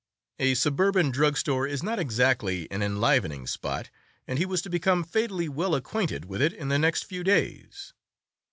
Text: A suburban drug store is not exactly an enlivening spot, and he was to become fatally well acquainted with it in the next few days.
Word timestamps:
A 0.39 0.55
suburban 0.55 1.11
drug 1.11 1.37
store 1.37 1.67
is 1.67 1.83
not 1.83 1.99
exactly 1.99 2.67
an 2.71 2.81
enlivening 2.81 3.45
spot, 3.45 3.91
and 4.27 4.39
he 4.39 4.47
was 4.47 4.63
to 4.63 4.69
become 4.71 5.03
fatally 5.03 5.47
well 5.47 5.75
acquainted 5.75 6.25
with 6.25 6.41
it 6.41 6.53
in 6.53 6.69
the 6.69 6.79
next 6.79 7.03
few 7.05 7.23
days. 7.23 7.93